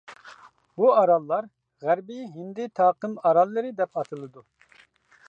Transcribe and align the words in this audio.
بۇ 0.79 0.87
ئاراللار 1.01 1.49
غەربىي 1.89 2.25
ھىندى 2.39 2.67
تاقىم 2.81 3.13
ئاراللىرى 3.21 3.75
دەپ 3.83 4.01
ئاتىلىدۇ. 4.01 4.47